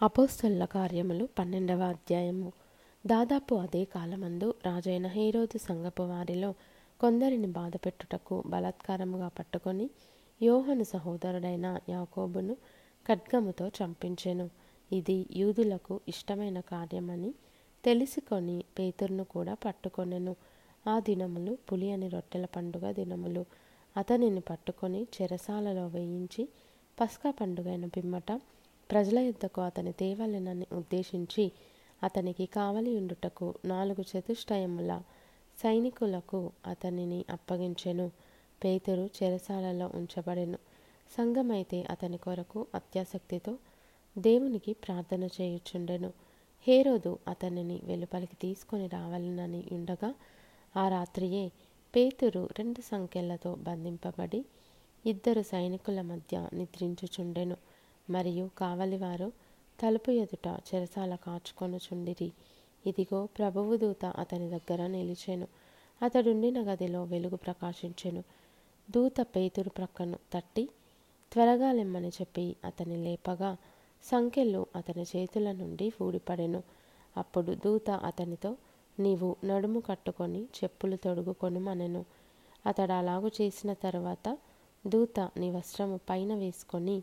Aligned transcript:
అపోస్తల 0.00 0.64
కార్యములు 0.64 1.28
పన్నెండవ 1.38 1.80
అధ్యాయము. 1.82 2.52
దాదాపు 3.06 3.54
అదే 3.54 3.84
కాలమందు 3.84 4.54
రాజైన 4.66 5.06
హీరోదు 5.06 5.58
సంగపు 5.58 6.02
వారిలో 6.02 6.54
కొందరిని 7.00 7.46
బాధపెట్టుటకు 7.46 8.42
బలాత్కారముగా 8.46 9.28
పట్టుకొని 9.28 9.90
యోహను 10.42 10.84
సహోదరుడైన 10.84 11.78
యాకోబును 11.88 12.56
ఖడ్గముతో 13.08 13.68
చంపించెను. 13.68 14.50
ఇది 14.92 15.26
యూదులకు 15.32 16.00
ఇష్టమైన 16.08 16.60
కార్యమని 16.60 17.34
తెలుసుకొని 17.84 18.64
పేతురును 18.78 19.24
కూడా 19.24 19.54
పట్టుకొనెను. 19.54 20.36
ఆ 20.86 20.98
దినములు 20.98 21.58
పులి 21.72 21.92
అని 21.92 22.08
రొట్టెల 22.08 22.44
పండుగ 22.44 22.92
దినములు. 22.92 23.44
అతనిని 23.96 24.40
పట్టుకొని 24.40 25.06
చెరసాలలో 25.16 25.86
వేయించి 25.86 26.48
పస్కా 27.00 27.30
పండుగైన 27.30 27.86
పిమ్మట 27.86 28.40
ప్రజల 28.90 29.18
యుద్ధకు 29.18 29.60
అతని 29.60 29.92
తేవలెనని 29.92 30.66
ఉద్దేశించి 30.72 31.52
అతనికి 32.02 32.46
కావలి 32.46 32.96
ఉండుటకు 32.96 33.54
నాలుగు 33.64 34.02
చతుష్టయముల 34.02 35.02
సైనికులకు 35.58 36.52
అతనిని 36.66 37.24
అప్పగించెను. 37.30 38.10
పేతురు 38.64 39.10
చెరసాలలో 39.18 39.90
ఉంచబడెను. 39.94 40.58
సంఘమైతే 41.16 41.86
అతని 41.90 42.16
కొరకు 42.16 42.66
అత్యాసక్తితో 42.74 43.58
దేవునికి 44.18 44.72
ప్రార్థన 44.72 45.24
చేయుచుండెను. 45.24 46.12
హేరోదు 46.66 47.18
అతనిని 47.28 47.80
వెలుపలికి 47.84 48.36
తీసుకొని 48.42 48.86
రావాలనని 48.86 49.64
ఉండగా 49.72 50.14
ఆ 50.76 50.88
రాత్రియే 50.88 51.52
పేతురు 51.96 52.48
రెండు 52.58 52.80
సంఖ్యలతో 52.80 53.54
బంధింపబడి 53.54 54.44
ఇద్దరు 55.06 55.42
సైనికుల 55.42 56.00
మధ్య 56.00 56.48
నిద్రించుచుండెను. 56.54 57.56
మరియు 58.10 58.50
కావలివారు 58.58 59.32
తలుపు 59.78 60.10
ఎదుట 60.10 60.48
చెరసాల 60.68 61.14
కాచుకొనుచుండిరి 61.14 62.32
ఇదిగో 62.86 63.28
ప్రభువు 63.38 63.76
దూత 63.76 64.04
అతని 64.04 64.48
దగ్గర 64.50 64.86
నిలిచెను. 64.86 65.46
అతడుండిన 66.02 66.58
గదిలో 66.62 67.04
వెలుగు 67.04 67.36
ప్రకాశించెను. 67.36 68.22
దూత 68.90 69.20
పేతురు 69.20 69.70
ప్రక్కను 69.70 70.18
తట్టి 70.32 70.68
త్వరగా 71.32 71.72
లెమ్మని 71.72 72.08
చెప్పి 72.08 72.56
అతని 72.64 72.96
లేపగా 72.96 73.56
సంఖ్యలు 74.04 74.66
అతని 74.76 75.02
చేతుల 75.02 75.52
నుండి 75.52 75.92
ఊడిపడెను. 76.02 76.62
అప్పుడు 77.16 77.52
దూత 77.54 77.90
అతనితో 77.90 78.56
నీవు 78.98 79.36
నడుము 79.44 79.80
కట్టుకొని 79.80 80.42
చెప్పులు 80.58 80.96
తొడుగుకొనుమనెను 80.96 82.04
అతడు 82.66 82.92
అలాగు 82.92 83.30
చేసిన 83.40 83.72
తర్వాత 83.72 84.38
దూత 84.86 85.30
నీ 85.36 85.50
వస్త్రము 85.50 86.00
పైన 86.10 86.34
వేసుకొని 86.34 87.02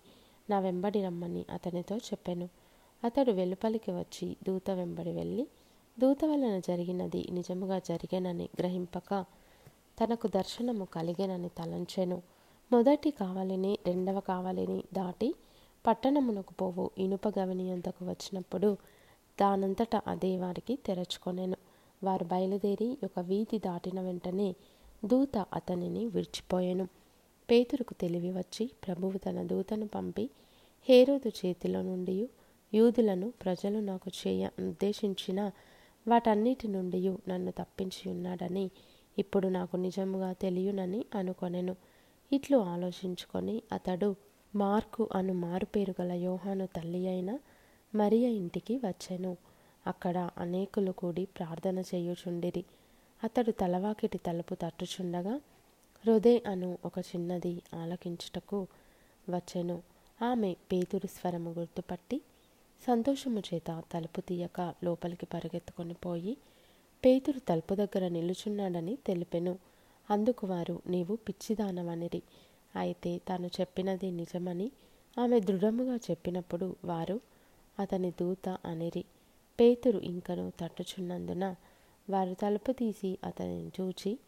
నా 0.50 0.60
వెంబడి 0.60 1.04
రమ్మని 1.04 1.46
అతనితో 1.54 1.98
చెప్పాను. 1.98 2.50
అతడు 3.04 3.32
వెలుపలికి 3.32 3.92
వచ్చి 3.92 4.36
దూత 4.48 4.72
వెంబడి 4.72 5.12
వెళ్ళి 5.12 5.48
దూత 6.00 6.26
వలన 6.26 6.60
జరిగినది 6.60 7.28
నిజముగా 7.32 7.80
జరిగేనని 7.80 8.50
గ్రహింపక 8.60 9.26
తనకు 10.04 10.28
దర్శనము 10.28 10.86
కలిగేనని 10.86 11.50
తలంచెను. 11.50 12.22
మొదటి 12.72 13.12
కావలిని 13.12 13.80
రెండవ 13.88 14.20
కావలిని 14.20 14.84
దాటి 14.94 15.36
పట్టణమునకు 15.88 16.54
పోవు. 16.54 16.90
ఇనుప 16.98 17.40
గవనియంతకు 17.40 18.06
వచ్చినప్పుడు 18.06 18.78
దానంతట 19.42 19.96
అదే 20.08 20.38
వారికి 20.38 20.76
తెరచుకొనెను. 20.86 21.58
వారు 22.04 22.24
బయలుదేరి 22.24 22.98
ఒక 23.04 23.20
వీధి 23.20 23.60
దాటిన 23.60 24.02
వెంటనే 24.02 24.56
దూత 25.06 25.46
అతనిని 25.54 26.06
విడిచిపోయాను. 26.06 26.88
పేతురుకు 27.52 27.94
తెలివి 27.94 28.32
వచ్చి 28.32 28.72
ప్రభువు 28.88 29.18
తన 29.18 29.44
దూతను 29.44 29.88
పంపి 29.88 30.30
హేరోదు 30.88 31.30
చేతిలో 31.30 31.82
నుండి 31.82 32.30
యూదులను 32.74 33.34
ప్రజలు 33.44 33.80
నాకు 33.80 34.10
చేయ 34.10 34.50
ఉద్దేశించిన 34.68 35.52
వాటన్నిటి 36.08 36.68
నుండి 36.68 37.16
నన్ను 37.28 37.52
తప్పించి 37.52 38.10
ఉన్నాడని 38.10 38.70
ఇప్పుడు 39.18 39.48
నాకు 39.48 39.76
నిజముగా 39.78 40.34
తెలియనని 40.34 41.06
అనుకొనెను. 41.16 41.76
ఇట్లు 42.32 42.58
ఆలోచించుకొని 42.58 43.62
అతడు 43.72 44.16
మార్కు 44.56 45.10
అను 45.16 45.34
మారుపేరు 45.34 45.94
గల 46.02 46.12
యోహాను 46.12 46.66
తల్లి 46.66 47.08
అయిన 47.08 47.40
మరియ 47.96 48.26
ఇంటికి 48.26 48.78
వచ్చెను. 48.78 49.38
అక్కడ 49.88 50.30
అనేకులు 50.38 50.92
కూడి 50.92 51.26
ప్రార్థన 51.26 51.80
చేయుచుండిరి. 51.80 52.64
అతడు 53.24 53.52
తలవాకిటి 53.52 54.18
తలుపు 54.18 54.56
తట్టుచుండగా 54.56 55.40
హృదయ 56.06 56.40
అను 56.48 56.78
ఒక 56.86 57.00
చిన్నది 57.00 57.62
ఆలకించుటకు 57.74 58.68
వచ్చెను. 59.30 59.82
ఆమె 60.22 60.56
పేతురు 60.72 61.08
స్వరము 61.08 61.52
గుర్తుపట్టి 61.52 62.22
సంతోషము 62.88 63.40
చేత 63.40 63.84
తలుపు 63.94 64.22
తీయక 64.22 64.74
లోపలికి 64.84 65.26
పరిగెత్తుకొని 65.26 65.94
పోయి 65.94 66.38
పేతురు 67.06 67.40
తలుపు 67.40 67.76
దగ్గర 67.76 68.08
నిలుచున్నాడని 68.08 68.98
తెలిపెను. 69.08 69.60
అందుకు 70.10 70.48
వారు 70.48 70.82
నీవు 70.88 71.16
పిచ్చిదానవనిరి. 71.16 72.22
అయితే 72.76 73.22
తాను 73.28 73.48
చెప్పినది 73.48 74.12
నిజమని 74.12 74.72
ఆమె 75.20 75.40
దృఢముగా 75.40 75.96
చెప్పినప్పుడు 75.96 76.76
వారు 76.86 77.20
అతని 77.80 78.12
దూత 78.12 78.58
అనిరి. 78.66 79.06
పేతురు 79.60 80.00
ఇంకను 80.00 80.52
తట్టుచున్నందున 80.60 81.56
వారు 82.10 82.34
తలుపు 82.34 82.72
తీసి 82.72 83.18
అతనిని 83.24 83.72
చూచి 83.82 84.20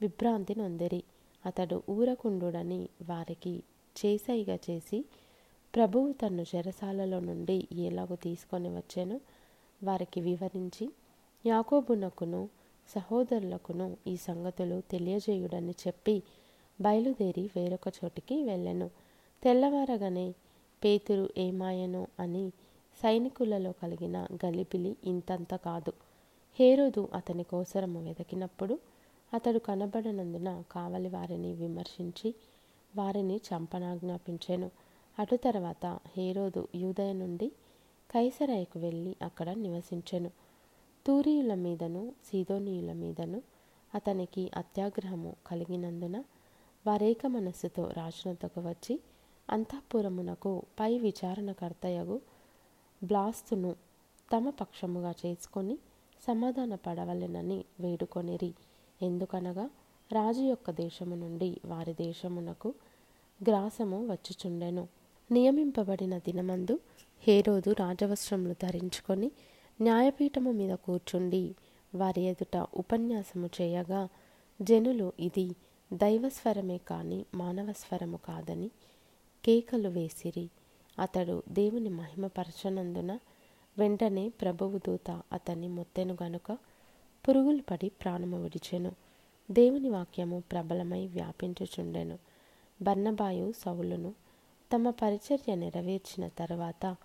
విభ్రాంతి 0.00 0.54
నొందిరి. 0.54 1.02
అతడు 1.46 1.82
ఊరకుండుడని 1.90 2.88
వారికి 3.08 3.62
చేసైగా 3.96 4.58
చేసి 4.70 5.04
ప్రభువు 5.74 6.12
తన్ను 6.12 6.42
చెరసాలలో 6.42 7.20
నుండి 7.20 7.68
ఎలాగో 7.72 8.16
తీసుకొని 8.16 8.68
వచ్చానో? 8.68 9.20
వారికి 9.82 10.20
వివరించి 10.20 10.90
యాకోబునకును 11.46 12.48
సహోదరులకును 12.88 13.96
ఈ 14.06 14.16
సంగతులు 14.16 14.82
తెలియజేయుడని 14.90 15.74
చెప్పి 15.86 16.22
బయలుదేరి 16.80 17.50
వేరొక 17.56 17.88
చోటికి 17.88 18.42
వెళ్ళెను. 18.42 18.90
తెల్లవారగానే 19.42 20.34
పేతురు 20.84 21.28
ఏమాయను 21.38 22.06
అని 22.18 22.52
సైనికులలో 23.02 23.72
కలిగిన 23.72 24.26
గలిబిలి 24.44 24.96
ఇంతంత 25.04 25.54
కాదు. 25.54 25.92
హేరోదు 26.58 27.08
అతని 27.14 27.42
కోసరము 27.42 28.04
వెతికినప్పుడు 28.04 28.78
అతడు 29.34 29.58
కనబడనందున 29.58 30.62
కావలి 30.70 31.08
వారిని 31.08 31.52
విమర్శించి 31.52 32.34
వారిని 32.96 33.36
చంపనాజ్ఞాపించెను. 33.36 34.70
అటు 35.18 35.36
తర్వాత 35.36 35.98
హేరోదు 36.16 36.68
యూదయ 36.74 37.12
నుండి 37.12 37.52
కైసరాయికు 38.10 38.78
వెళ్ళి 38.78 39.16
అక్కడ 39.22 39.50
నివసించెను. 39.50 40.30
తూరియుల 41.06 41.54
మీదను 41.54 42.12
సీదోనీయుల 42.24 42.92
మీదను 42.92 43.42
అతనికి 43.94 44.50
అత్యాగ్రహము 44.56 45.36
కలిగినందున 45.46 46.24
వారేక 46.86 47.26
మనస్సుతో 47.26 47.90
రాజునొద్దకు 47.96 48.60
వచ్చి 48.60 49.00
అంతఃపురమునకు 49.50 50.62
పై 50.80 50.98
విచారణకర్తయగు 50.98 52.20
బ్లాస్తును 53.04 53.76
తమ 54.32 54.50
పక్షముగా 54.50 55.14
చేసుకొని 55.26 55.78
సమాధాన 56.22 56.74
పడవలెనని 56.74 57.64
వేడుకొనిరి. 57.80 58.54
ఎందుకనగా 59.02 59.70
రాజు 60.12 60.40
యొక్క 60.40 60.70
దేశము 60.70 61.14
నుండి 61.14 61.60
వారి 61.64 61.92
దేశమునకు 61.92 62.74
గ్రాసము 63.48 64.06
వచ్చుచుండెను. 64.06 64.88
నియమింపబడిన 65.32 66.18
దినమందు 66.18 66.78
హేరోదు 67.20 67.72
రాజవస్త్రములు 67.72 68.54
ధరించుకొని 68.62 69.30
న్యాయపీఠము 69.80 70.52
మీద 70.52 70.74
కూర్చుండి 70.74 71.54
వారి 71.94 72.20
ఎదుట 72.20 72.66
ఉపన్యాసము 72.74 73.50
చేయగా 73.60 74.08
జనులు 74.62 75.12
ఇది 75.20 75.54
దైవస్వరమే 75.92 76.78
కాని 76.78 77.24
మానవస్వరము 77.34 78.16
కాదని 78.16 78.70
కేకలు 79.44 79.88
వేసిరి. 79.88 80.50
అతడు 80.98 81.42
దేవుని 81.48 81.88
మహిమపరచనందున 81.88 83.18
వెంటనే 83.78 84.28
ప్రభువు 84.28 84.78
దూత 84.78 85.22
అతన్ని 85.32 85.68
మొత్తెను 85.68 86.16
గనుక 86.22 86.58
పురుగులు 87.28 87.62
పడి 87.70 87.88
ప్రాణము 87.88 88.42
విడిచెను. 88.42 88.92
దేవుని 89.50 89.88
వాక్యము 89.88 90.42
ప్రబలమై 90.52 91.06
వ్యాపించుచుండెను. 91.06 92.18
బర్ణబాయు 92.82 93.52
సౌలును 93.52 94.14
తమ 94.72 94.90
పరిచర్య 94.90 95.54
నెరవేర్చిన 95.54 96.28
తర్వాత 96.28 96.96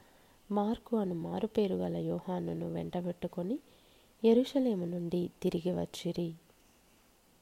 మార్కు 0.51 0.97
అను 0.97 1.15
మారుపేరు 1.15 1.75
గల 1.75 1.97
యోహానును 1.97 2.73
వెంటబెట్టుకొని 2.73 3.59
ఎరుషలేము 4.23 4.85
నుండి 4.85 5.29
తిరిగి 5.43 5.71
వచ్చిరి. 5.71 6.33